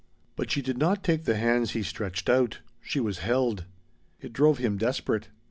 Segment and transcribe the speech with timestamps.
[0.35, 2.61] But she did not take the hands he stretched out.
[2.81, 3.65] She was held.
[4.19, 5.27] It drove him desperate.